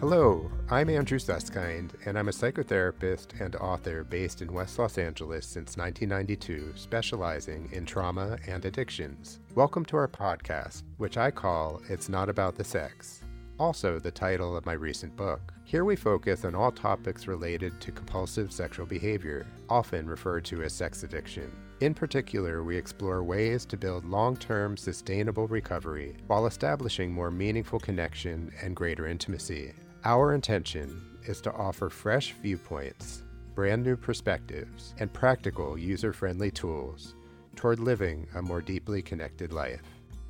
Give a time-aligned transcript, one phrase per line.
[0.00, 5.46] Hello, I'm Andrew Susskind, and I'm a psychotherapist and author based in West Los Angeles
[5.46, 9.40] since 1992, specializing in trauma and addictions.
[9.54, 13.22] Welcome to our podcast, which I call It's Not About the Sex,
[13.58, 15.54] also the title of my recent book.
[15.64, 20.74] Here we focus on all topics related to compulsive sexual behavior, often referred to as
[20.74, 21.50] sex addiction.
[21.80, 27.80] In particular, we explore ways to build long term sustainable recovery while establishing more meaningful
[27.80, 29.72] connection and greater intimacy.
[30.06, 33.24] Our intention is to offer fresh viewpoints,
[33.56, 37.16] brand new perspectives, and practical user friendly tools
[37.56, 39.82] toward living a more deeply connected life.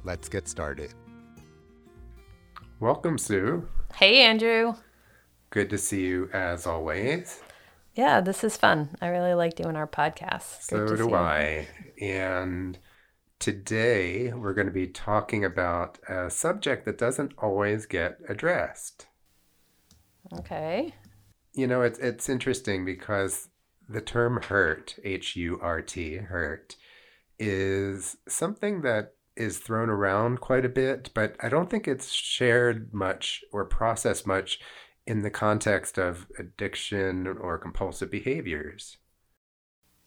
[0.02, 0.94] Let's get started.
[2.80, 3.68] Welcome, Sue.
[3.94, 4.76] Hey, Andrew.
[5.50, 7.42] Good to see you as always.
[7.94, 8.96] Yeah, this is fun.
[9.02, 10.62] I really like doing our podcast.
[10.62, 11.68] So do I.
[12.00, 12.78] And
[13.38, 19.08] today we're going to be talking about a subject that doesn't always get addressed.
[20.32, 20.94] Okay.
[21.54, 23.48] You know, it's it's interesting because
[23.88, 26.76] the term hurt, H U R T, hurt,
[27.38, 32.92] is something that is thrown around quite a bit, but I don't think it's shared
[32.92, 34.58] much or processed much
[35.06, 38.96] in the context of addiction or compulsive behaviors.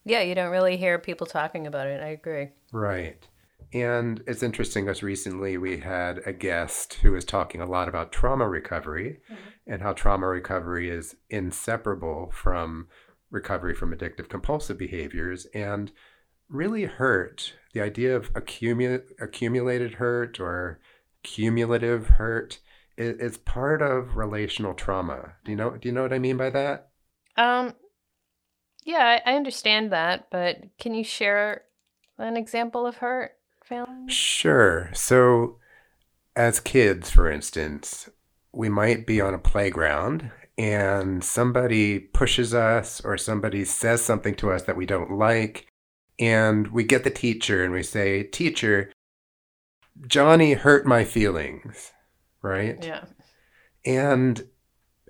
[0.04, 2.02] Yeah, you don't really hear people talking about it.
[2.02, 2.50] I agree.
[2.72, 3.28] Right.
[3.72, 8.12] And it's interesting because recently we had a guest who was talking a lot about
[8.12, 9.72] trauma recovery mm-hmm.
[9.72, 12.88] and how trauma recovery is inseparable from
[13.30, 15.92] recovery from addictive compulsive behaviors and
[16.50, 17.54] really hurt.
[17.74, 20.80] The idea of accumu- accumulated hurt or
[21.22, 22.60] cumulative hurt
[22.98, 25.34] is, is part of relational trauma.
[25.46, 26.90] Do you know do you know what i mean by that?
[27.38, 27.76] Um
[28.84, 31.64] yeah i understand that but can you share
[32.18, 33.34] an example of hurt
[34.08, 34.90] Sure.
[34.94, 35.58] So,
[36.36, 38.10] as kids, for instance,
[38.52, 44.52] we might be on a playground and somebody pushes us or somebody says something to
[44.52, 45.68] us that we don't like.
[46.20, 48.92] And we get the teacher and we say, Teacher,
[50.06, 51.94] Johnny hurt my feelings,
[52.42, 52.84] right?
[52.84, 53.06] Yeah.
[53.86, 54.50] And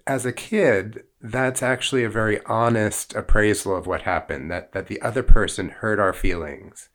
[0.06, 5.02] as a kid, that's actually a very honest appraisal of what happened, that, that the
[5.02, 6.90] other person hurt our feelings.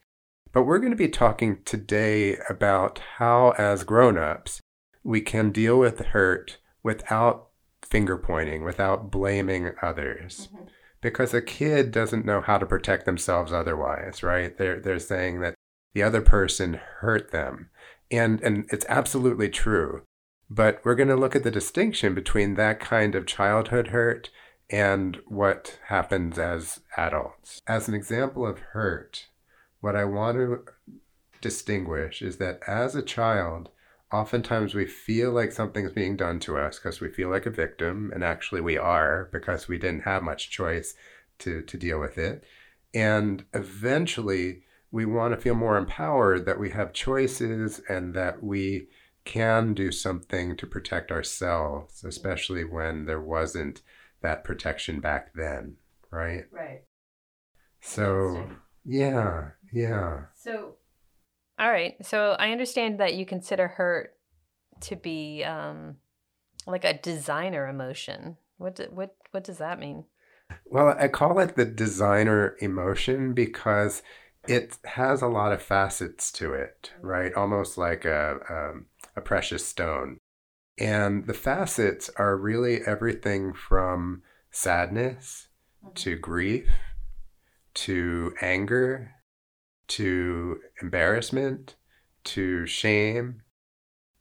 [0.55, 4.61] But we're going to be talking today about how, as grown ups,
[5.03, 7.49] we can deal with hurt without
[7.81, 10.47] finger pointing, without blaming others.
[10.53, 10.63] Mm-hmm.
[11.01, 14.57] Because a kid doesn't know how to protect themselves otherwise, right?
[14.57, 15.55] They're, they're saying that
[15.93, 17.69] the other person hurt them.
[18.09, 20.03] And, and it's absolutely true.
[20.49, 24.29] But we're going to look at the distinction between that kind of childhood hurt
[24.69, 27.61] and what happens as adults.
[27.67, 29.25] As an example of hurt,
[29.85, 30.63] what I want to
[31.41, 33.69] distinguish is that as a child,
[34.11, 38.09] oftentimes we feel like something's being done to us because we feel like a victim,
[38.11, 40.95] and actually we are because we didn't have much choice
[41.37, 42.43] to, to deal with it.
[42.95, 48.87] And eventually, we want to feel more empowered that we have choices and that we
[49.23, 53.83] can do something to protect ourselves, especially when there wasn't
[54.23, 55.75] that protection back then,
[56.09, 56.45] right?
[56.51, 56.81] Right.
[57.81, 58.49] So,
[58.85, 60.21] yeah, yeah.
[60.35, 60.75] So,
[61.59, 61.95] all right.
[62.03, 64.15] So I understand that you consider hurt
[64.81, 65.97] to be um,
[66.65, 68.37] like a designer emotion.
[68.57, 70.05] What do, what what does that mean?
[70.65, 74.01] Well, I call it the designer emotion because
[74.47, 77.33] it has a lot of facets to it, right?
[77.33, 80.19] Almost like a, a, a precious stone.
[80.77, 84.21] And the facets are really everything from
[84.51, 85.47] sadness
[85.83, 85.93] mm-hmm.
[85.95, 86.69] to grief
[87.73, 89.14] to anger
[89.87, 91.75] to embarrassment
[92.23, 93.41] to shame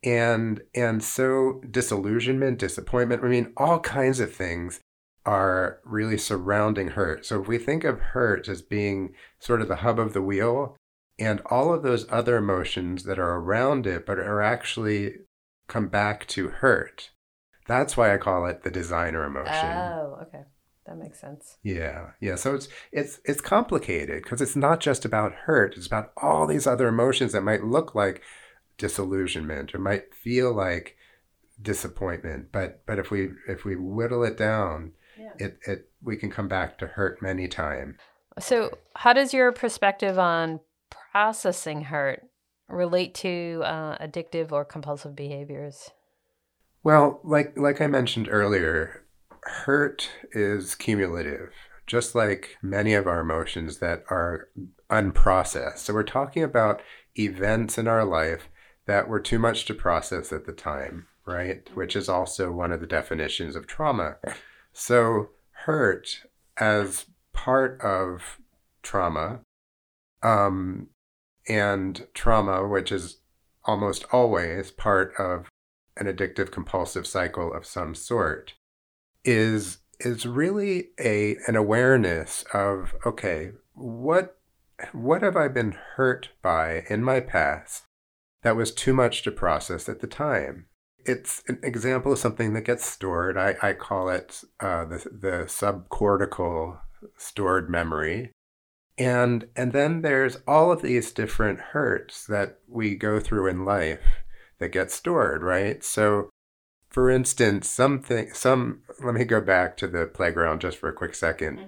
[0.03, 3.25] and and so disillusionment disappointment.
[3.25, 4.81] I mean all kinds of things
[5.27, 9.77] are really surrounding hurt so if we think of hurt as being sort of the
[9.77, 10.77] hub of the wheel
[11.19, 15.15] and all of those other emotions that are around it but are actually
[15.67, 17.11] come back to hurt
[17.67, 19.55] that's why i call it the designer emotion.
[19.55, 20.45] Oh okay
[20.87, 21.57] that makes sense.
[21.63, 22.35] Yeah, yeah.
[22.35, 25.77] So it's it's it's complicated because it's not just about hurt.
[25.77, 28.23] It's about all these other emotions that might look like
[28.77, 30.97] disillusionment or might feel like
[31.61, 32.53] disappointment.
[32.53, 35.33] But but if we if we whittle it down, yeah.
[35.39, 37.97] it it we can come back to hurt many times.
[38.39, 40.61] So how does your perspective on
[41.13, 42.25] processing hurt
[42.69, 45.91] relate to uh, addictive or compulsive behaviors?
[46.83, 49.04] Well, like like I mentioned earlier,
[49.45, 51.51] hurt is cumulative,
[51.87, 54.49] just like many of our emotions that are
[54.91, 55.79] unprocessed.
[55.79, 56.83] So we're talking about
[57.17, 58.49] events in our life
[58.87, 61.07] that were too much to process at the time.
[61.27, 61.69] right?
[61.75, 64.17] Which is also one of the definitions of trauma.
[64.73, 65.31] So,
[65.65, 66.21] hurt
[66.59, 68.39] as part of
[68.83, 69.41] trauma,
[70.23, 70.89] um,
[71.49, 73.21] and trauma, which is
[73.65, 75.49] almost always part of
[75.97, 78.55] an addictive compulsive cycle of some sort,
[79.25, 84.39] is is really a an awareness of okay, what
[84.93, 87.85] what have I been hurt by in my past
[88.43, 90.67] that was too much to process at the time?
[91.07, 93.37] It's an example of something that gets stored.
[93.37, 96.79] I, I call it uh, the, the subcortical
[97.17, 98.33] stored memory.
[98.97, 104.23] And, and then there's all of these different hurts that we go through in life
[104.59, 105.83] that get stored, right?
[105.85, 106.31] So
[106.95, 111.17] for instance, something, some, let me go back to the playground just for a quick
[111.17, 111.59] second.
[111.59, 111.67] Mm-hmm.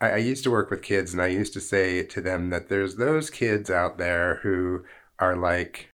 [0.00, 2.68] I, I used to work with kids and I used to say to them that
[2.68, 4.84] there's those kids out there who
[5.18, 5.90] are like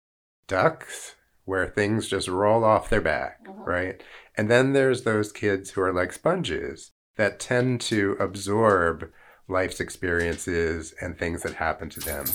[0.47, 3.63] ducks where things just roll off their back, mm-hmm.
[3.63, 4.01] right?
[4.37, 9.11] And then there's those kids who are like sponges that tend to absorb
[9.49, 12.27] life's experiences and things that happen to them.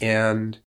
[0.00, 0.60] And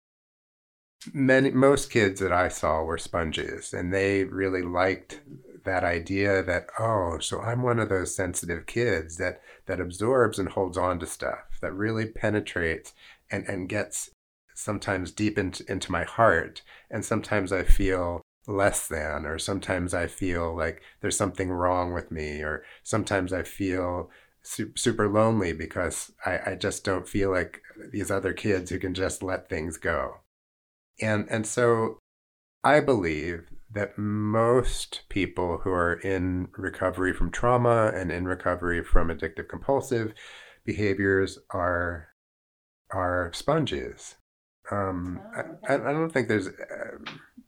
[1.12, 5.21] many most kids that I saw were sponges and they really liked
[5.65, 10.49] that idea that oh so I'm one of those sensitive kids that that absorbs and
[10.49, 12.95] holds on to stuff that really penetrates
[13.31, 14.11] and and gets
[14.55, 20.09] sometimes deep into, into my heart and sometimes I feel less than or sometimes I
[20.09, 24.11] feel like there's something wrong with me or sometimes I feel
[24.43, 27.61] super lonely because I, I just don't feel like
[27.93, 30.21] these other kids who can just let things go
[31.00, 31.99] and and so
[32.65, 39.09] I believe that most people who are in recovery from trauma and in recovery from
[39.09, 40.12] addictive compulsive
[40.65, 42.09] behaviors are
[42.91, 44.17] are sponges.
[44.71, 45.21] Um,
[45.69, 46.99] I, I don't think there's uh,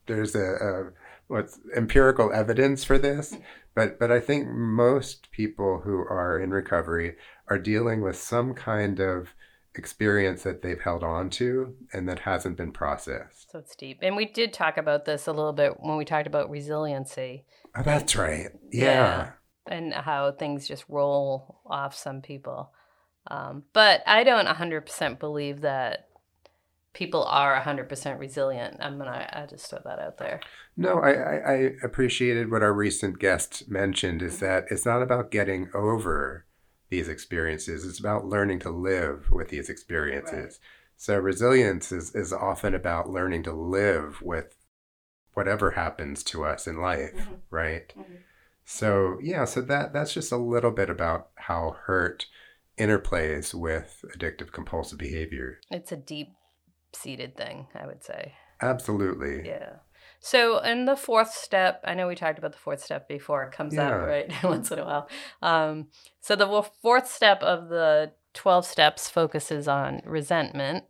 [0.06, 0.90] there's a, a
[1.28, 3.36] what's empirical evidence for this,
[3.74, 7.16] but but I think most people who are in recovery
[7.48, 9.28] are dealing with some kind of
[9.74, 13.50] experience that they've held on to and that hasn't been processed.
[13.50, 13.98] So it's deep.
[14.02, 17.44] And we did talk about this a little bit when we talked about resiliency.
[17.76, 18.48] Oh, that's right.
[18.72, 18.84] Yeah.
[18.84, 19.30] yeah.
[19.66, 22.72] And how things just roll off some people.
[23.28, 26.08] Um, but I don't 100% believe that
[26.92, 28.78] people are 100% resilient.
[28.80, 30.40] I'm going to I just throw that out there.
[30.76, 35.30] No, I, I, I appreciated what our recent guest mentioned is that it's not about
[35.30, 36.46] getting over
[36.90, 37.86] these experiences.
[37.86, 40.32] It's about learning to live with these experiences.
[40.32, 40.58] Right.
[40.96, 44.56] So resilience is, is often about learning to live with
[45.32, 47.34] whatever happens to us in life, mm-hmm.
[47.50, 47.92] right?
[47.96, 48.14] Mm-hmm.
[48.64, 52.26] So yeah, so that that's just a little bit about how hurt
[52.78, 55.60] interplays with addictive compulsive behavior.
[55.70, 56.28] It's a deep
[56.92, 58.34] seated thing, I would say.
[58.60, 59.46] Absolutely.
[59.46, 59.76] Yeah.
[60.22, 63.52] So, in the fourth step, I know we talked about the fourth step before it
[63.52, 63.88] comes yeah.
[63.88, 64.30] up, right?
[64.44, 65.08] Once in a while.
[65.40, 65.88] Um,
[66.20, 70.84] so, the fourth step of the 12 steps focuses on resentment.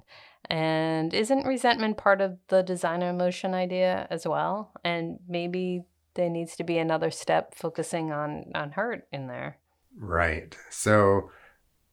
[0.47, 4.73] And isn't resentment part of the designer emotion idea as well?
[4.85, 5.85] And maybe
[6.15, 9.59] there needs to be another step focusing on, on hurt in there.
[9.97, 10.57] Right.
[10.71, 11.31] So,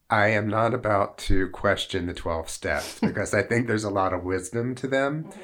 [0.10, 4.12] I am not about to question the 12 steps because I think there's a lot
[4.12, 5.26] of wisdom to them.
[5.26, 5.40] Mm-hmm.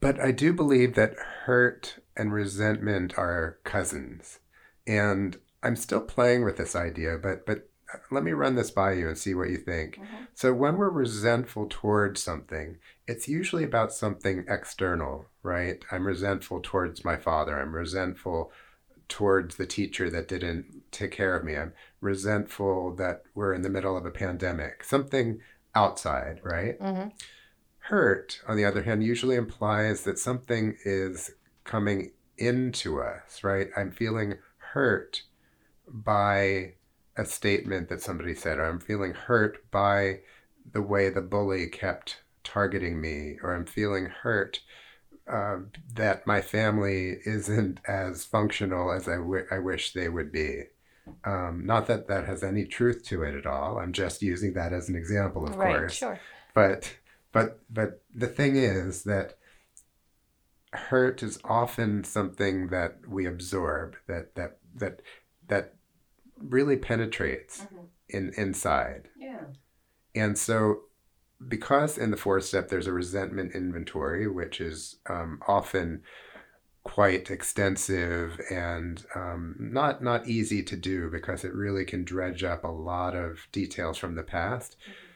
[0.00, 4.38] But I do believe that hurt and resentment are cousins.
[4.86, 7.68] And I'm still playing with this idea, but but
[8.10, 9.96] let me run this by you and see what you think.
[9.96, 10.24] Mm-hmm.
[10.34, 15.82] So when we're resentful towards something, it's usually about something external, right?
[15.90, 17.58] I'm resentful towards my father.
[17.58, 18.52] I'm resentful
[19.08, 21.56] towards the teacher that didn't take care of me.
[21.56, 24.84] I'm resentful that we're in the middle of a pandemic.
[24.84, 25.40] Something
[25.74, 26.78] outside, right?
[26.78, 27.08] Mm-hmm.
[27.88, 31.30] Hurt, on the other hand, usually implies that something is
[31.64, 33.68] coming into us, right?
[33.74, 35.22] I'm feeling hurt
[35.86, 36.74] by
[37.16, 40.20] a statement that somebody said, or I'm feeling hurt by
[40.70, 44.60] the way the bully kept targeting me, or I'm feeling hurt
[45.26, 45.60] uh,
[45.94, 50.64] that my family isn't as functional as I, w- I wish they would be.
[51.24, 53.78] Um, not that that has any truth to it at all.
[53.78, 55.94] I'm just using that as an example, of right, course.
[55.94, 56.20] Sure.
[56.52, 56.94] But
[57.32, 59.34] but but the thing is that
[60.72, 65.00] hurt is often something that we absorb that that that
[65.48, 65.74] that
[66.38, 67.84] really penetrates mm-hmm.
[68.08, 69.08] in inside.
[69.16, 69.44] Yeah.
[70.14, 70.80] And so
[71.46, 76.02] because in the fourth step there's a resentment inventory, which is um, often
[76.84, 82.64] quite extensive and um, not not easy to do because it really can dredge up
[82.64, 84.76] a lot of details from the past.
[84.82, 85.07] Mm-hmm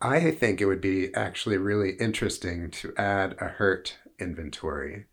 [0.00, 5.06] I think it would be actually really interesting to add a hurt inventory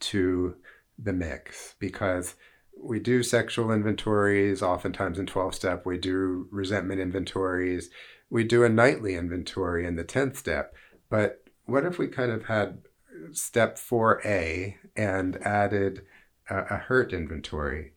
[0.00, 0.56] to
[0.98, 2.34] the mix because
[2.76, 5.86] we do sexual inventories oftentimes in 12 step.
[5.86, 7.90] We do resentment inventories.
[8.30, 10.74] We do a nightly inventory in the 10th step.
[11.08, 12.82] But what if we kind of had
[13.30, 16.02] step 4a and added
[16.50, 17.92] a, a hurt inventory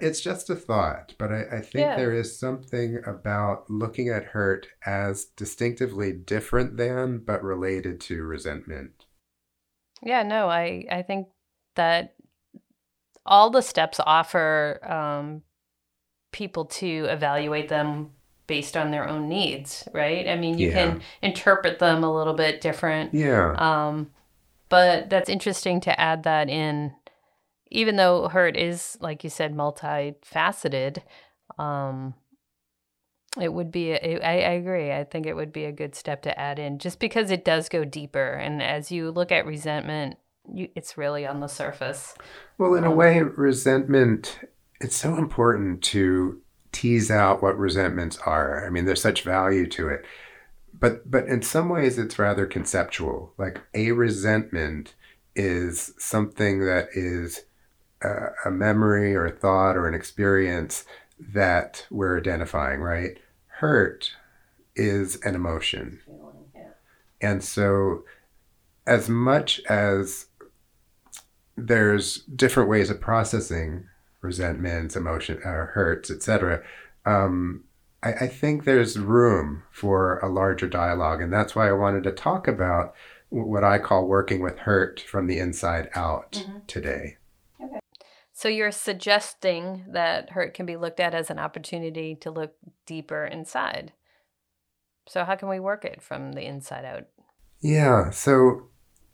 [0.00, 1.96] it's just a thought but i, I think yeah.
[1.96, 9.06] there is something about looking at hurt as distinctively different than but related to resentment
[10.02, 11.28] yeah no i i think
[11.76, 12.14] that
[13.26, 15.42] all the steps offer um,
[16.32, 18.10] people to evaluate them
[18.46, 20.28] based on their own needs, right?
[20.28, 20.74] I mean, you yeah.
[20.74, 23.12] can interpret them a little bit different.
[23.12, 23.54] Yeah.
[23.58, 24.10] Um,
[24.68, 26.94] but that's interesting to add that in,
[27.70, 30.98] even though hurt is, like you said, multifaceted.
[31.58, 32.14] Um,
[33.40, 34.92] it would be, a, I, I agree.
[34.92, 37.68] I think it would be a good step to add in just because it does
[37.68, 38.32] go deeper.
[38.32, 40.16] And as you look at resentment,
[40.50, 42.14] you, it's really on the surface.
[42.56, 44.38] Well, in um, a way, resentment,
[44.80, 46.40] it's so important to
[46.72, 48.66] tease out what resentments are.
[48.66, 50.04] I mean, there's such value to it.
[50.78, 53.32] But but in some ways it's rather conceptual.
[53.38, 54.94] Like a resentment
[55.34, 57.45] is something that is
[58.02, 60.84] a, a memory or a thought or an experience
[61.18, 63.18] that we're identifying, right?
[63.46, 64.12] Hurt
[64.74, 66.00] is an emotion.
[67.20, 68.04] And so
[68.86, 70.26] as much as
[71.56, 73.86] there's different ways of processing
[74.20, 76.62] resentments, emotion, uh, hurts, etc.
[77.04, 77.64] Um,
[78.02, 82.12] I, I, think there's room for a larger dialogue, and that's why I wanted to
[82.12, 82.94] talk about
[83.30, 86.58] what I call working with hurt from the inside out mm-hmm.
[86.66, 87.16] today.
[88.36, 92.52] So you're suggesting that hurt can be looked at as an opportunity to look
[92.84, 93.94] deeper inside.
[95.08, 97.04] So how can we work it from the inside out?
[97.62, 98.10] Yeah.
[98.10, 98.68] So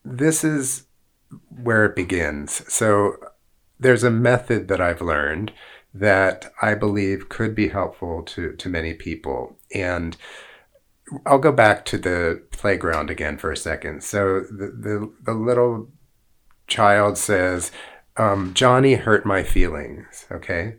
[0.05, 0.87] this is
[1.51, 2.65] where it begins.
[2.67, 3.13] So
[3.79, 5.53] there's a method that I've learned
[5.95, 9.57] that I believe could be helpful to, to many people.
[9.73, 10.17] And
[11.25, 14.03] I'll go back to the playground again for a second.
[14.03, 15.91] So the, the, the little
[16.67, 17.71] child says,
[18.17, 20.27] um, Johnny hurt my feelings.
[20.31, 20.77] Okay.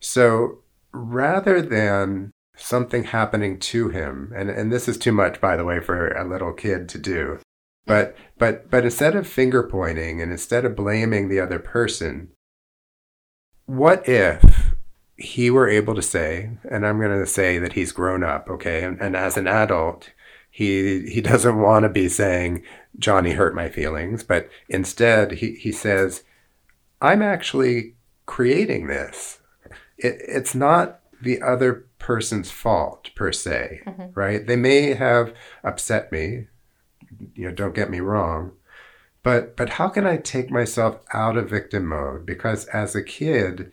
[0.00, 0.58] So
[0.92, 5.80] rather than something happening to him, and, and this is too much, by the way,
[5.80, 7.38] for a little kid to do,
[7.86, 12.28] but but but instead of finger pointing and instead of blaming the other person,
[13.66, 14.74] what if
[15.16, 18.84] he were able to say, and I'm going to say that he's grown up, okay,
[18.84, 20.10] and, and as an adult,
[20.50, 22.62] he he doesn't want to be saying
[22.98, 26.22] Johnny hurt my feelings, but instead he he says,
[27.02, 29.40] I'm actually creating this.
[29.98, 34.06] It, it's not the other person's fault per se, mm-hmm.
[34.14, 34.46] right?
[34.46, 36.46] They may have upset me,
[37.34, 38.52] you know, don't get me wrong.
[39.22, 42.26] But but how can I take myself out of victim mode?
[42.26, 43.70] Because as a kid,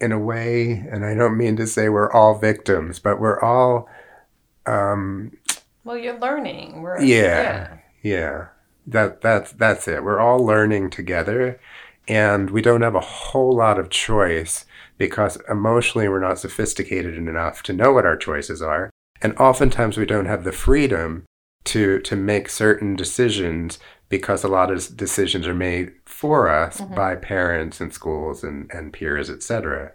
[0.00, 3.88] in a way, and I don't mean to say we're all victims, but we're all.
[4.66, 5.32] Um,
[5.84, 6.82] well, you're learning.
[6.82, 8.46] We're, yeah, yeah, yeah.
[8.86, 10.04] That that's that's it.
[10.04, 11.60] We're all learning together,
[12.06, 14.64] and we don't have a whole lot of choice
[14.98, 18.90] because emotionally we're not sophisticated enough to know what our choices are.
[19.20, 21.24] And oftentimes we don't have the freedom
[21.64, 23.78] to to make certain decisions
[24.08, 26.94] because a lot of decisions are made for us mm-hmm.
[26.94, 29.92] by parents and schools and, and peers, etc.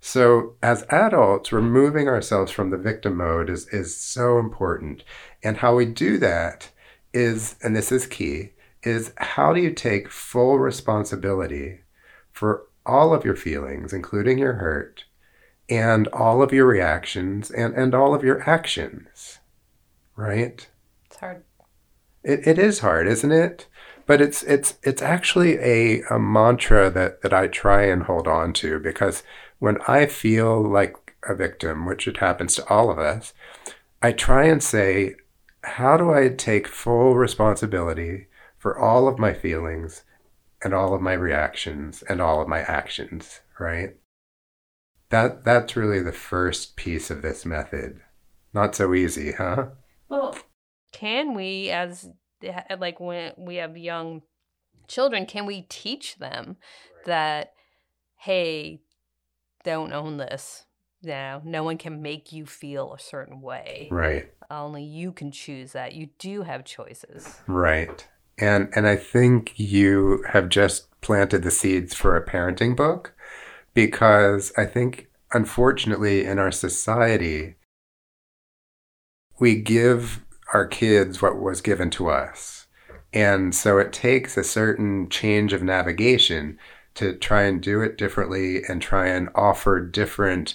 [0.00, 5.04] So as adults, removing ourselves from the victim mode is, is so important.
[5.44, 6.70] And how we do that
[7.12, 8.50] is, and this is key,
[8.82, 11.80] is how do you take full responsibility
[12.32, 15.04] for all of your feelings, including your hurt,
[15.68, 19.38] and all of your reactions and, and all of your actions,
[20.16, 20.66] right?
[21.06, 21.44] It's hard.
[22.24, 23.66] It, it is hard, isn't it?
[24.06, 28.52] But it's it's it's actually a, a mantra that, that I try and hold on
[28.54, 29.22] to because
[29.60, 30.96] when I feel like
[31.28, 33.32] a victim, which it happens to all of us,
[34.02, 35.14] I try and say,
[35.62, 40.04] how do I take full responsibility for all of my feelings
[40.62, 43.96] and all of my reactions and all of my actions, right?
[45.10, 48.00] That that's really the first piece of this method.
[48.52, 49.68] Not so easy, huh?
[50.08, 50.36] Well,
[50.92, 52.08] can we as
[52.42, 54.22] eh, like when we have young
[54.88, 56.56] children, can we teach them
[57.06, 57.52] that
[58.20, 58.82] hey,
[59.64, 60.66] don't own this.
[61.02, 63.88] You no one can make you feel a certain way.
[63.90, 64.32] Right.
[64.50, 65.94] Only you can choose that.
[65.94, 67.40] You do have choices.
[67.46, 68.06] Right.
[68.38, 73.14] And and I think you have just planted the seeds for a parenting book
[73.74, 77.54] because I think unfortunately in our society
[79.38, 82.66] we give our kids what was given to us.
[83.12, 86.58] And so it takes a certain change of navigation
[86.94, 90.54] to try and do it differently and try and offer different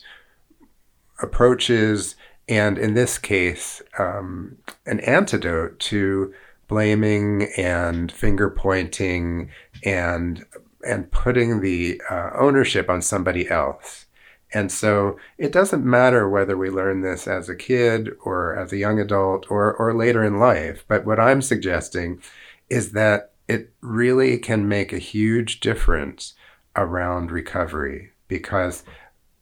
[1.21, 2.15] approaches
[2.47, 6.33] and in this case, um, an antidote to
[6.67, 9.49] blaming and finger pointing
[9.83, 10.45] and
[10.85, 14.05] and putting the uh, ownership on somebody else.
[14.53, 18.77] And so it doesn't matter whether we learn this as a kid or as a
[18.77, 20.85] young adult or, or later in life.
[20.87, 22.21] But what I'm suggesting
[22.69, 26.35] is that it really can make a huge difference
[26.75, 28.83] around recovery because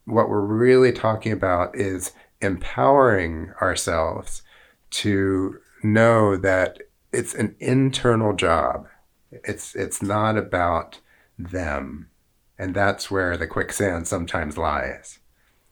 [0.05, 4.41] what we're really talking about is empowering ourselves
[4.91, 6.79] to know that
[7.11, 8.87] it's an internal job.
[9.31, 10.99] It's it's not about
[11.37, 12.09] them.
[12.57, 15.19] And that's where the quicksand sometimes lies.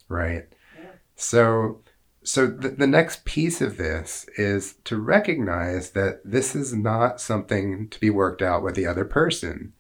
[0.08, 0.48] Right?
[0.78, 0.92] Yeah.
[1.16, 1.82] So
[2.24, 7.90] so the, the next piece of this is to recognize that this is not something
[7.90, 9.74] to be worked out with the other person.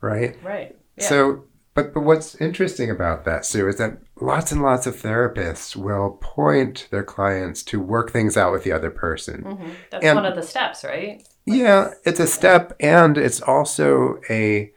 [0.00, 0.42] Right?
[0.42, 0.76] Right.
[0.96, 1.08] Yeah.
[1.08, 1.44] So
[1.74, 6.18] but, but what's interesting about that, Sue, is that lots and lots of therapists will
[6.20, 9.44] point their clients to work things out with the other person.
[9.44, 9.70] Mm-hmm.
[9.90, 11.22] That's and, one of the steps, right?
[11.46, 14.72] Like, yeah, it's a step, and it's also a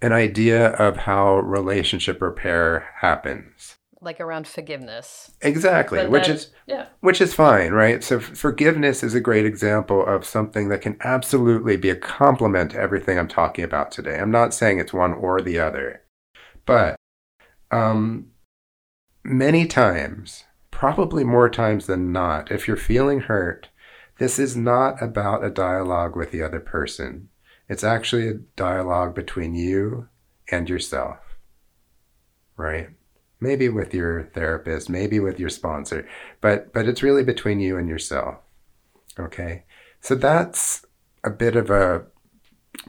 [0.00, 5.30] an idea of how relationship repair happens like around forgiveness.
[5.40, 6.86] Exactly, but which that, is yeah.
[7.00, 8.02] which is fine, right?
[8.02, 12.80] So forgiveness is a great example of something that can absolutely be a complement to
[12.80, 14.18] everything I'm talking about today.
[14.18, 16.02] I'm not saying it's one or the other.
[16.66, 16.96] But
[17.70, 18.28] um,
[19.24, 23.68] many times, probably more times than not, if you're feeling hurt,
[24.18, 27.28] this is not about a dialogue with the other person.
[27.68, 30.08] It's actually a dialogue between you
[30.50, 31.18] and yourself,
[32.56, 32.90] right?
[33.40, 36.06] Maybe with your therapist, maybe with your sponsor,
[36.40, 38.36] but but it's really between you and yourself.
[39.18, 39.64] Okay?
[40.00, 40.84] So that's
[41.24, 42.04] a bit of a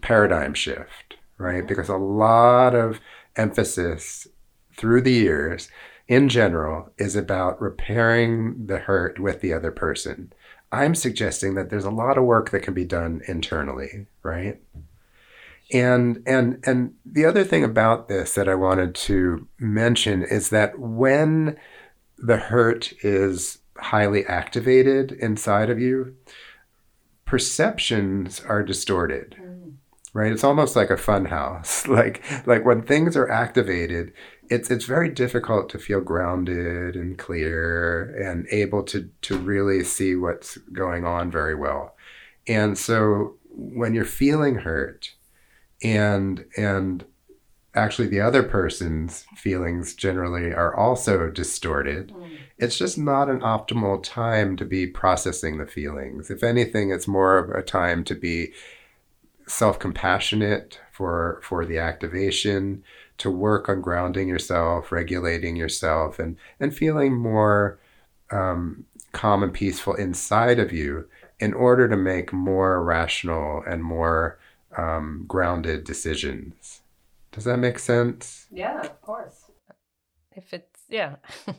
[0.02, 1.66] paradigm shift, right?
[1.66, 3.00] Because a lot of
[3.36, 4.28] emphasis
[4.76, 5.70] through the years
[6.08, 10.34] in general is about repairing the hurt with the other person.
[10.72, 14.60] I'm suggesting that there's a lot of work that can be done internally, right?
[15.72, 20.78] And and and the other thing about this that I wanted to mention is that
[20.80, 21.58] when
[22.18, 26.16] the hurt is highly activated inside of you,
[27.26, 29.36] perceptions are distorted.
[30.14, 30.32] Right?
[30.32, 31.88] It's almost like a fun house.
[31.88, 34.14] like like when things are activated,
[34.50, 40.16] it's it's very difficult to feel grounded and clear and able to to really see
[40.16, 41.96] what's going on very well.
[42.48, 45.16] And so when you're feeling hurt
[45.84, 47.06] and and
[47.76, 52.10] actually the other person's feelings generally are also distorted.
[52.10, 52.38] Mm.
[52.58, 56.30] It's just not an optimal time to be processing the feelings.
[56.30, 58.54] If anything, it's more of a time to be
[59.48, 62.84] self-compassionate for for the activation
[63.18, 67.80] to work on grounding yourself regulating yourself and and feeling more
[68.32, 71.08] um, calm and peaceful inside of you
[71.40, 74.40] in order to make more rational and more
[74.78, 76.82] um, grounded decisions.
[77.32, 78.48] Does that make sense?
[78.52, 79.52] Yeah of course.
[80.36, 81.16] If it's yeah.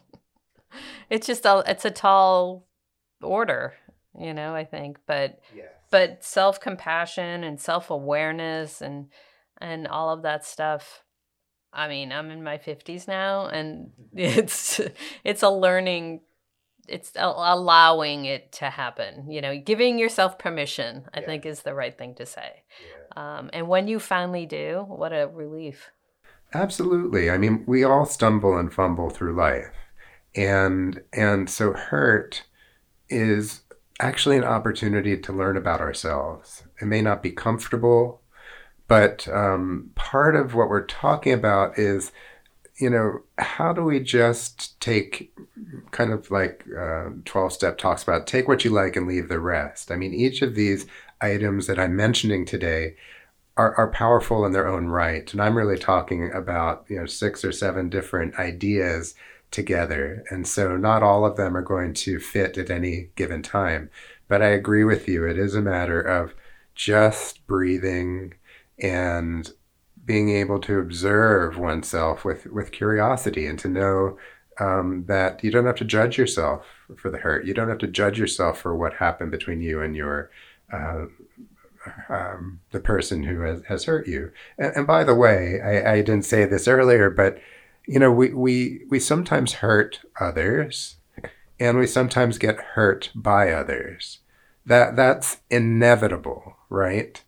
[1.09, 2.67] It's just a it's a tall
[3.23, 3.75] order
[4.19, 5.65] you know i think but yeah
[5.95, 9.07] but self-compassion and self-awareness and
[9.61, 11.05] and all of that stuff
[11.73, 14.81] i mean i'm in my 50s now and it's
[15.23, 16.21] it's a learning
[16.89, 21.27] it's allowing it to happen you know giving yourself permission i yeah.
[21.27, 22.65] think is the right thing to say
[23.15, 23.39] yeah.
[23.39, 25.93] um, and when you finally do what a relief
[26.55, 29.71] absolutely i mean we all stumble and fumble through life
[30.35, 32.43] and and so hurt
[33.09, 33.64] is
[34.01, 36.65] actually an opportunity to learn about ourselves.
[36.81, 38.21] It may not be comfortable,
[38.89, 42.13] but um, part of what we're talking about is,
[42.77, 45.33] you know, how do we just take
[45.93, 49.39] kind of like uh, 12 step talks about take what you like and leave the
[49.39, 49.93] rest?
[49.93, 50.87] I mean, each of these
[51.21, 52.97] items that I'm mentioning today
[53.57, 55.33] are, are powerful in their own right.
[55.33, 59.15] And I'm really talking about, you know, six or seven different ideas
[59.55, 60.25] together.
[60.31, 63.89] And so not all of them are going to fit at any given time.
[64.29, 65.25] But I agree with you.
[65.25, 66.35] It is a matter of
[66.75, 68.35] just breathing
[68.79, 69.51] and
[70.05, 74.19] being able to observe oneself with, with curiosity and to know
[74.59, 77.47] um, that you don't have to judge yourself for the hurt.
[77.47, 80.31] You don't have to judge yourself for what happened between you and your
[80.73, 81.07] uh,
[82.09, 84.33] um, the person who has, has hurt you.
[84.59, 87.39] And, and by the way, I, I, didn't say this earlier, but
[87.87, 90.97] you know, we, we, we sometimes hurt others
[91.61, 94.19] and we sometimes get hurt by others.
[94.67, 97.23] that that's inevitable, right?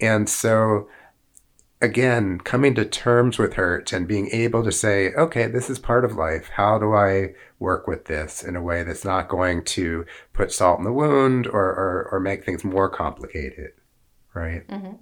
[0.00, 0.88] And so
[1.82, 6.04] again, coming to terms with hurt and being able to say, okay, this is part
[6.04, 6.48] of life.
[6.54, 10.78] How do I work with this in a way that's not going to put salt
[10.78, 13.72] in the wound or, or, or make things more complicated?
[14.32, 14.66] Right.
[14.68, 14.92] Mm-hmm.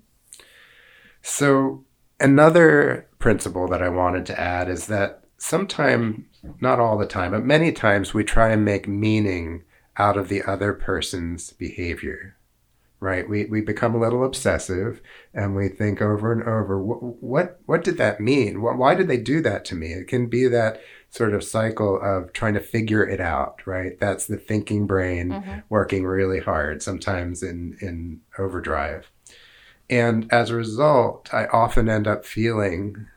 [1.22, 1.84] So,
[2.20, 6.24] another principle that I wanted to add is that sometimes,
[6.60, 9.64] not all the time, but many times we try and make meaning
[9.96, 12.36] out of the other person's behavior
[13.00, 13.28] right?
[13.28, 15.00] We, we become a little obsessive
[15.32, 18.60] and we think over and over, what, what, what did that mean?
[18.60, 19.92] Why did they do that to me?
[19.92, 23.98] It can be that sort of cycle of trying to figure it out, right?
[23.98, 25.60] That's the thinking brain mm-hmm.
[25.70, 29.10] working really hard, sometimes in, in overdrive.
[29.90, 33.08] And as a result, I often end up feeling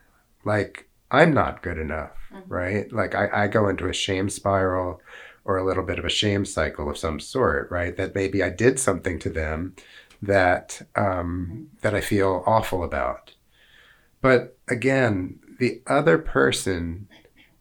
[0.44, 2.52] like I'm not good enough, mm-hmm.
[2.52, 2.92] right?
[2.92, 5.00] Like I, I go into a shame spiral
[5.44, 7.96] or a little bit of a shame cycle of some sort, right?
[7.96, 9.76] That maybe I did something to them
[10.20, 13.34] that um, that I feel awful about.
[14.20, 17.08] But again, the other person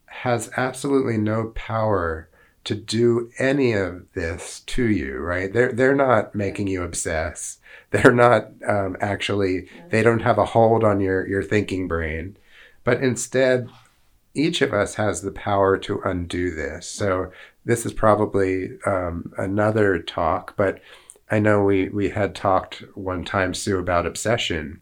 [0.06, 2.30] has absolutely no power
[2.66, 5.52] to do any of this to you, right?
[5.52, 7.60] They're they're not making you obsess.
[7.92, 9.70] They're not um, actually.
[9.90, 12.38] They don't have a hold on your your thinking brain,
[12.84, 13.70] but instead,
[14.34, 16.88] each of us has the power to undo this.
[16.88, 17.32] So
[17.66, 20.80] this is probably um, another talk, but
[21.32, 24.82] I know we, we had talked one time, Sue, about obsession.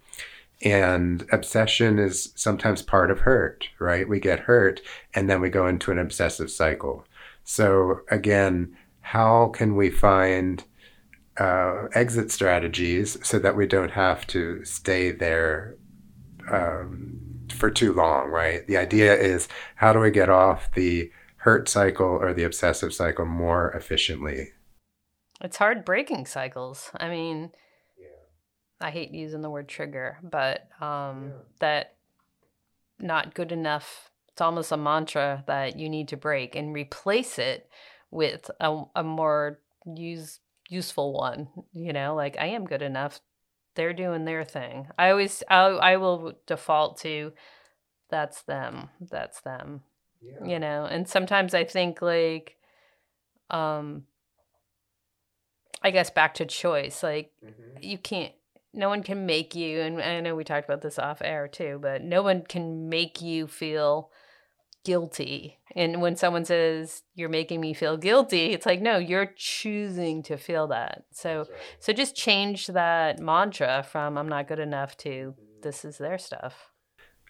[0.64, 4.08] And obsession is sometimes part of hurt, right?
[4.08, 4.82] We get hurt
[5.14, 7.06] and then we go into an obsessive cycle.
[7.44, 10.64] So, again, how can we find
[11.38, 15.76] uh, exit strategies so that we don't have to stay there
[16.52, 18.66] um, for too long, right?
[18.68, 23.26] The idea is how do we get off the hurt cycle or the obsessive cycle
[23.26, 24.50] more efficiently.
[25.42, 26.92] It's hard breaking cycles.
[26.96, 27.50] I mean,
[28.00, 28.88] yeah.
[28.88, 31.38] I hate using the word trigger, but um, yeah.
[31.60, 31.96] that
[33.00, 34.11] not good enough.
[34.42, 37.70] It's almost a mantra that you need to break and replace it
[38.10, 41.48] with a, a more use useful one.
[41.74, 43.20] You know, like I am good enough.
[43.76, 44.88] They're doing their thing.
[44.98, 47.34] I always I, I will default to
[48.10, 48.90] that's them.
[49.00, 49.84] That's them
[50.22, 50.46] yeah.
[50.46, 52.58] you know and sometimes i think like
[53.50, 54.04] um
[55.82, 57.78] i guess back to choice like mm-hmm.
[57.82, 58.34] you can't
[58.74, 61.80] no one can make you and i know we talked about this off air too
[61.82, 64.11] but no one can make you feel
[64.84, 70.24] guilty and when someone says you're making me feel guilty it's like no you're choosing
[70.24, 71.48] to feel that so right.
[71.80, 76.72] so just change that mantra from i'm not good enough to this is their stuff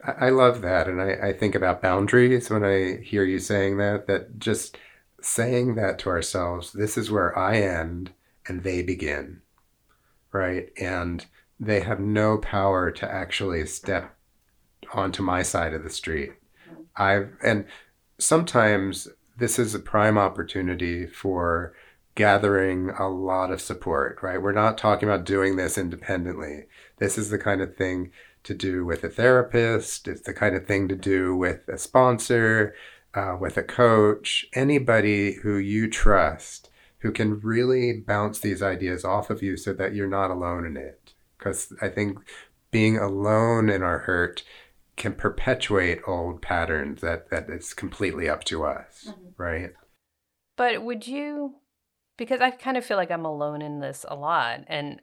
[0.04, 0.88] I love that.
[0.88, 4.78] And I, I think about boundaries when I hear you saying that, that just
[5.22, 8.12] saying that to ourselves, this is where I end
[8.48, 9.42] and they begin,
[10.32, 10.70] right?
[10.80, 11.26] And
[11.60, 14.16] they have no power to actually step
[14.94, 16.32] onto my side of the street.
[16.95, 17.65] I've, and
[18.17, 21.73] sometimes this is a prime opportunity for
[22.15, 24.41] gathering a lot of support, right?
[24.41, 26.65] We're not talking about doing this independently.
[26.97, 28.12] This is the kind of thing
[28.43, 30.08] to do with a therapist.
[30.08, 32.73] It's the kind of thing to do with a sponsor,
[33.13, 36.69] uh, with a coach, anybody who you trust
[37.01, 40.77] who can really bounce these ideas off of you so that you're not alone in
[40.77, 41.13] it.
[41.38, 42.19] Because I think
[42.69, 44.43] being alone in our hurt
[45.02, 49.30] can perpetuate old patterns that, that it's completely up to us, mm-hmm.
[49.36, 49.72] right?
[50.56, 51.56] But would you,
[52.18, 55.02] because I kind of feel like I'm alone in this a lot, and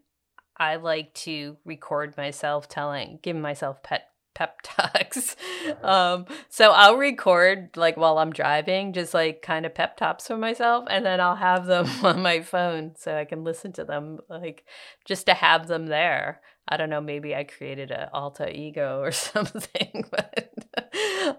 [0.56, 4.04] I like to record myself telling, giving myself pet
[4.36, 5.34] pep talks.
[5.82, 10.38] Um, so I'll record like while I'm driving, just like kind of pep talks for
[10.38, 14.20] myself, and then I'll have them on my phone so I can listen to them,
[14.30, 14.64] like
[15.04, 16.40] just to have them there.
[16.68, 20.54] I don't know, maybe I created an alter ego or something, but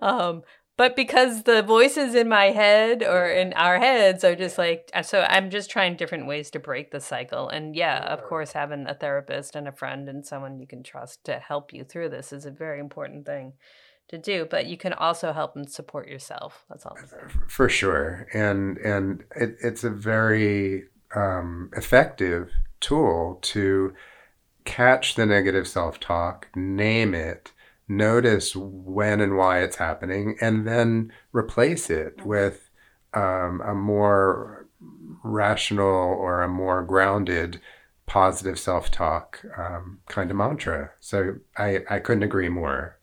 [0.01, 0.43] um,
[0.79, 5.03] but because the voices in my head or in our heads are just like uh,
[5.03, 8.87] so i'm just trying different ways to break the cycle and yeah of course having
[8.87, 12.31] a therapist and a friend and someone you can trust to help you through this
[12.31, 13.51] is a very important thing
[14.07, 16.97] to do but you can also help and support yourself that's all
[17.49, 23.93] for sure and and it, it's a very um, effective tool to
[24.77, 27.51] catch the negative self-talk name it
[27.87, 32.69] notice when and why it's happening, and then replace it with
[33.13, 34.67] um, a more
[35.23, 35.85] rational
[36.23, 37.59] or a more grounded
[38.05, 40.91] positive self-talk um, kind of mantra.
[40.99, 42.99] So I, I couldn't agree more.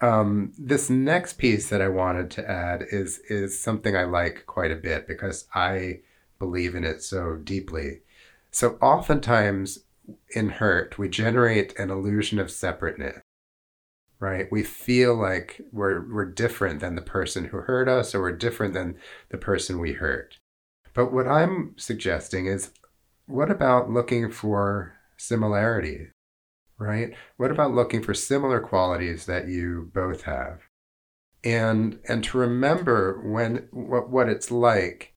[0.00, 4.70] Um, this next piece that I wanted to add is is something I like quite
[4.70, 6.00] a bit because I
[6.38, 8.02] believe in it so deeply.
[8.52, 9.80] So oftentimes
[10.34, 13.20] in hurt, we generate an illusion of separateness.
[14.20, 14.50] Right?
[14.50, 18.74] We feel like we're we're different than the person who hurt us or we're different
[18.74, 18.96] than
[19.30, 20.38] the person we hurt.
[20.92, 22.72] But what I'm suggesting is
[23.26, 26.08] what about looking for similarity?
[26.78, 27.14] Right?
[27.36, 30.62] What about looking for similar qualities that you both have?
[31.44, 35.14] And and to remember when what what it's like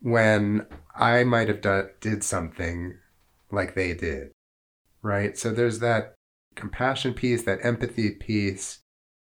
[0.00, 2.98] when I might have done did something
[3.50, 4.30] like they did.
[5.02, 5.36] Right?
[5.38, 6.14] So there's that
[6.54, 8.80] compassion piece, that empathy piece.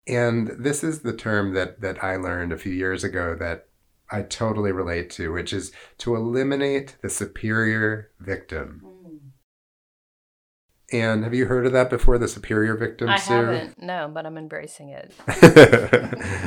[0.07, 3.66] And this is the term that that I learned a few years ago that
[4.11, 8.83] I totally relate to, which is to eliminate the superior victim.
[10.92, 13.09] And have you heard of that before, the superior victim?
[13.09, 13.35] I Sue?
[13.35, 13.81] haven't.
[13.81, 15.12] No, but I'm embracing it.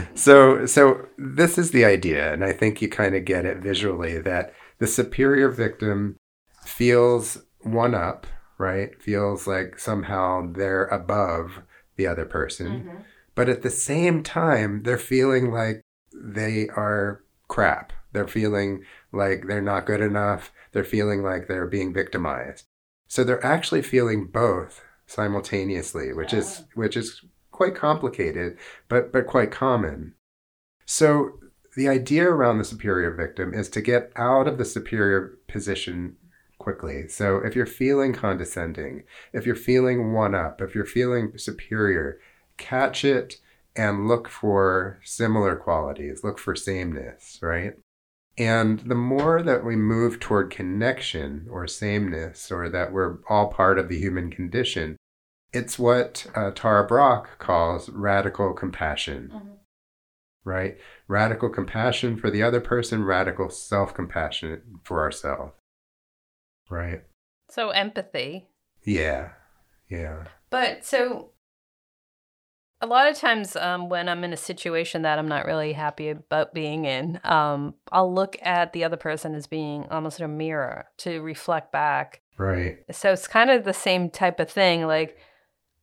[0.16, 4.20] so, so this is the idea, and I think you kind of get it visually
[4.20, 6.18] that the superior victim
[6.66, 9.02] feels one up, right?
[9.02, 11.62] Feels like somehow they're above
[11.96, 12.98] the other person, mm-hmm.
[13.36, 15.82] but at the same time, they're feeling like
[16.14, 17.94] they are crap.
[18.12, 20.52] They're feeling like they're not good enough.
[20.72, 22.66] They're feeling like they're being victimized.
[23.08, 28.58] So they're actually feeling both simultaneously, which is which is quite complicated,
[28.90, 30.16] but but quite common.
[30.86, 31.40] So
[31.76, 36.18] the idea around the superior victim is to get out of the superior position
[36.64, 37.08] quickly.
[37.08, 42.20] So if you're feeling condescending, if you're feeling one up, if you're feeling superior,
[42.58, 43.36] catch it
[43.76, 47.74] and look for similar qualities, look for sameness, right?
[48.38, 53.78] And the more that we move toward connection or sameness, or that we're all part
[53.78, 54.98] of the human condition,
[55.52, 59.32] it's what uh, Tara Brach calls radical compassion.
[59.34, 59.50] Mm-hmm.
[60.46, 60.78] Right?
[61.08, 65.54] Radical compassion for the other person, radical self compassion for ourselves.
[66.70, 67.04] Right?
[67.50, 68.48] So, empathy.
[68.84, 69.30] Yeah.
[69.90, 70.26] Yeah.
[70.50, 71.32] But so
[72.84, 76.10] a lot of times um, when I'm in a situation that I'm not really happy
[76.10, 80.86] about being in, um, I'll look at the other person as being almost a mirror
[80.98, 82.22] to reflect back.
[82.38, 82.80] Right.
[82.92, 84.86] So it's kind of the same type of thing.
[84.86, 85.18] Like,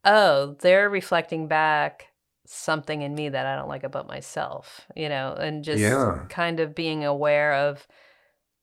[0.04, 2.08] oh, they're reflecting back
[2.46, 6.26] something in me that I don't like about myself, you know, and just yeah.
[6.28, 7.86] kind of being aware of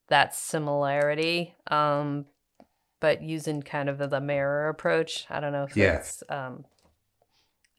[0.07, 1.55] that similarity.
[1.69, 2.25] Um,
[2.99, 5.25] but using kind of the mirror approach.
[5.29, 5.97] I don't know if yeah.
[5.97, 6.65] it's um,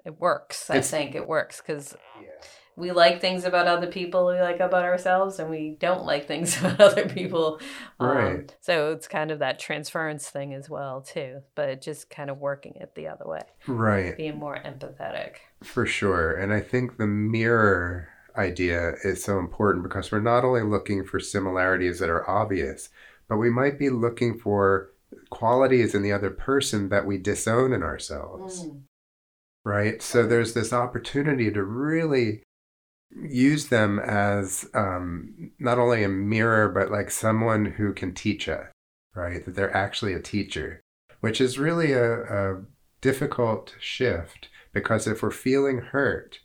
[0.04, 0.70] it works.
[0.70, 2.28] I think it works because yeah.
[2.76, 6.58] we like things about other people we like about ourselves, and we don't like things
[6.60, 7.60] about other people.
[7.98, 8.34] Right.
[8.34, 12.38] Um, so it's kind of that transference thing as well too, but just kind of
[12.38, 13.42] working it the other way.
[13.66, 14.16] Right.
[14.16, 15.36] Being more empathetic.
[15.62, 18.08] For sure, and I think the mirror
[18.38, 22.88] idea is so important because we're not only looking for similarities that are obvious,
[23.29, 24.90] but we might be looking for
[25.31, 28.64] qualities in the other person that we disown in ourselves.
[28.64, 28.83] Mm
[29.68, 30.01] right?
[30.01, 32.42] So there's this opportunity to really
[33.11, 38.66] use them as um, not only a mirror, but like someone who can teach us,
[39.14, 39.44] right?
[39.44, 40.81] That they're actually a teacher,
[41.20, 42.62] which is really a, a
[43.03, 46.40] difficult shift because if we're feeling hurt,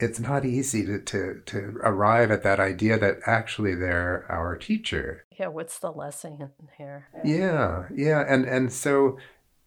[0.00, 5.24] it's not easy to, to, to arrive at that idea that actually they're our teacher.
[5.38, 7.08] Yeah, what's the lesson here?
[7.24, 8.24] Yeah, yeah.
[8.28, 9.18] And and so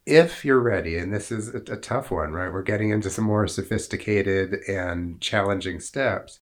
[0.06, 2.52] if you're ready, and this is a, a, tough one, right?
[2.52, 6.40] We're getting into some more sophisticated and challenging steps.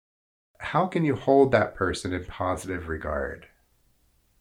[0.59, 3.47] How can you hold that person in positive regard?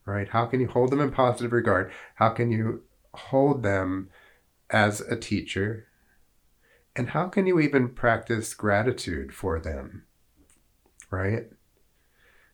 [0.04, 0.28] Right?
[0.28, 1.90] How can you hold them in positive regard?
[2.16, 2.82] How can you
[3.14, 4.10] hold them
[4.70, 5.85] as a teacher?
[6.96, 10.06] And how can you even practice gratitude for them?
[11.10, 11.44] Right?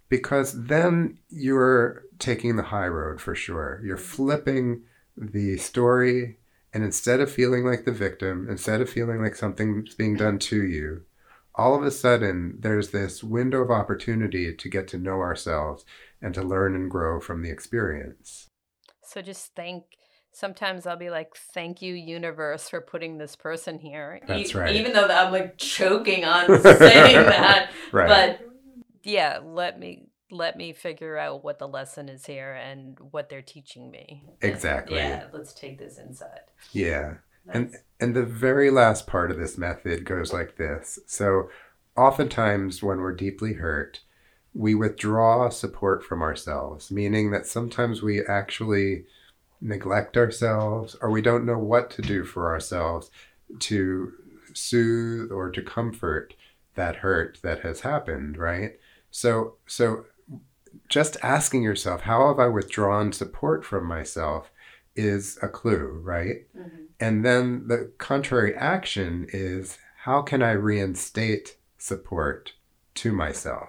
[0.09, 3.81] Because then you're taking the high road for sure.
[3.85, 4.83] You're flipping
[5.17, 6.39] the story
[6.75, 10.63] and instead of feeling like the victim, instead of feeling like something's being done to
[10.65, 11.03] you,
[11.55, 15.85] all of a sudden there's this window of opportunity to get to know ourselves
[16.21, 18.49] and to learn and grow from the experience.
[19.03, 19.85] So just thank
[20.33, 24.75] sometimes I'll be like, "Thank you, universe, for putting this person here." That's e- right.
[24.75, 28.09] Even though I'm like choking on saying that, right.
[28.09, 28.49] but
[29.03, 33.43] yeah, let me let me figure out what the lesson is here and what they're
[33.43, 34.25] teaching me.
[34.41, 34.99] Exactly.
[34.99, 36.41] And yeah, let's take this inside.
[36.73, 37.15] Yeah.
[37.45, 37.57] That's...
[37.57, 40.99] And and the very last part of this method goes like this.
[41.07, 41.51] So
[41.97, 44.01] oftentimes when we're deeply hurt,
[44.55, 49.05] we withdraw support from ourselves, meaning that sometimes we actually
[49.63, 53.11] neglect ourselves or we don't know what to do for ourselves
[53.61, 54.13] to
[54.53, 56.35] soothe or to comfort
[56.75, 58.79] that hurt that has happened, right?
[59.11, 60.07] So so
[60.89, 64.51] just asking yourself, how have I withdrawn support from myself
[64.97, 66.47] is a clue, right?
[66.57, 66.85] Mm-hmm.
[67.01, 72.53] And then the contrary action is, how can I reinstate support
[72.95, 73.69] to myself?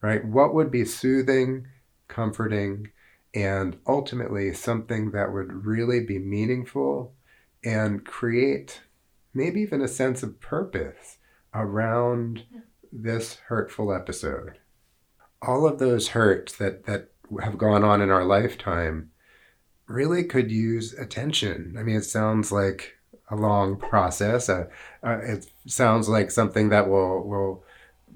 [0.00, 0.24] Right?
[0.24, 1.68] What would be soothing,
[2.08, 2.90] comforting,
[3.34, 7.14] and ultimately something that would really be meaningful
[7.64, 8.82] and create
[9.32, 11.18] maybe even a sense of purpose
[11.54, 12.44] around
[12.92, 14.58] this hurtful episode.
[15.40, 17.10] All of those hurts that, that
[17.42, 19.10] have gone on in our lifetime
[19.86, 21.76] really could use attention.
[21.78, 22.96] I mean, it sounds like
[23.30, 24.48] a long process.
[24.48, 24.66] Uh,
[25.02, 27.64] uh, it sounds like something that will will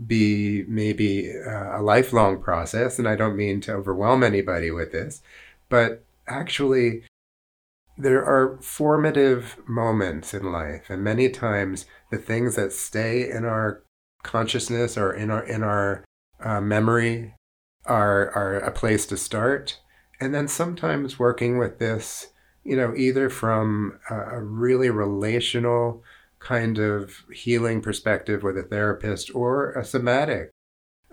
[0.05, 5.23] be maybe uh, a lifelong process, and I don't mean to overwhelm anybody with this,
[5.69, 7.05] but actually,
[7.97, 13.83] there are formative moments in life, and many times the things that stay in our
[14.23, 16.05] consciousness or in our in our
[16.41, 17.35] uh, memory
[17.87, 19.81] are are a place to start,
[20.21, 22.29] and then sometimes working with this,
[22.65, 26.03] you know, either from a, a really relational
[26.39, 30.51] kind of healing perspective with a therapist or a somatic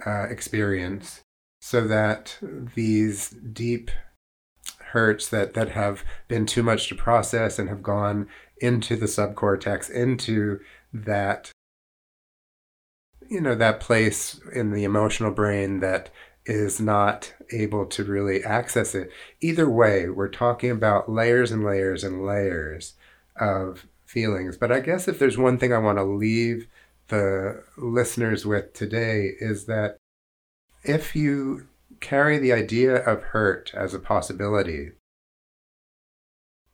[0.05, 1.21] uh, experience,
[1.61, 2.37] so that
[2.75, 3.91] these deep
[4.91, 9.89] hurts that that have been too much to process and have gone into the subcortex
[9.89, 10.59] into
[10.93, 11.51] that
[13.29, 16.09] you know that place in the emotional brain that
[16.45, 19.09] is not able to really access it.
[19.41, 22.93] Either way we're talking about layers and layers and layers
[23.35, 26.67] of feelings but i guess if there's one thing i want to leave
[27.09, 29.97] the listeners with today is that
[30.83, 31.67] if you
[32.03, 34.91] carry the idea of hurt as a possibility.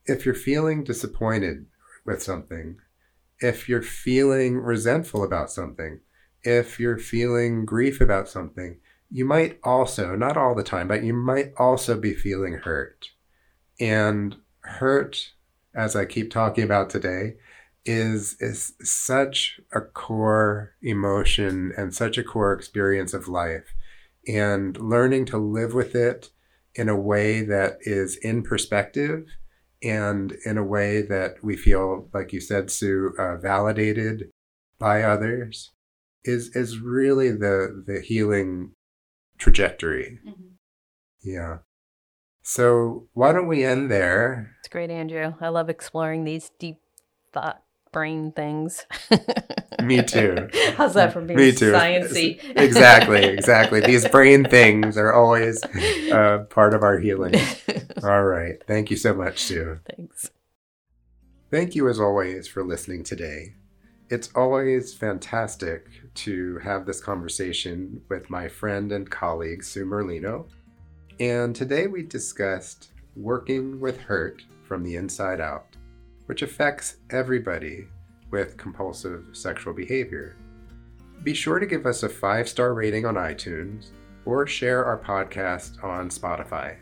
[0.04, 1.66] If you're feeling disappointed
[2.04, 2.78] with something,
[3.38, 6.00] if you're feeling resentful about something,
[6.42, 11.14] if you're feeling grief about something, you might also, not all the time, but you
[11.14, 13.10] might also be feeling hurt.
[13.78, 15.30] And hurt,
[15.74, 17.34] as I keep talking about today,
[17.86, 23.74] is is such a core emotion and such a core experience of life
[24.28, 26.30] and learning to live with it
[26.74, 29.24] in a way that is in perspective
[29.82, 34.30] and in a way that we feel, like you said, Sue, uh, validated
[34.78, 35.72] by others
[36.24, 38.72] is is really the the healing
[39.38, 40.18] trajectory.
[40.26, 40.48] Mm-hmm.
[41.22, 41.58] Yeah.
[42.50, 44.56] So why don't we end there?
[44.58, 45.34] It's great, Andrew.
[45.40, 46.78] I love exploring these deep
[47.32, 48.86] thought brain things.
[49.84, 50.48] Me too.
[50.74, 51.70] How's that for being Me too.
[51.70, 52.40] sciencey?
[52.56, 53.78] exactly, exactly.
[53.78, 55.62] These brain things are always
[56.10, 57.36] uh, part of our healing.
[58.02, 58.60] All right.
[58.66, 59.78] Thank you so much, Sue.
[59.96, 60.32] Thanks.
[61.52, 63.54] Thank you, as always, for listening today.
[64.08, 70.48] It's always fantastic to have this conversation with my friend and colleague, Sue Merlino.
[71.20, 75.76] And today we discussed working with hurt from the inside out
[76.30, 77.88] which affects everybody
[78.30, 80.36] with compulsive sexual behavior.
[81.24, 83.88] Be sure to give us a five star rating on iTunes
[84.24, 86.76] or share our podcast on Spotify.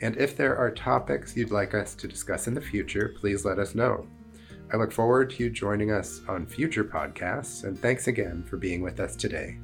[0.00, 3.60] And if there are topics you'd like us to discuss in the future, please let
[3.60, 4.04] us know.
[4.72, 8.82] I look forward to you joining us on future podcasts, and thanks again for being
[8.82, 9.58] with us today.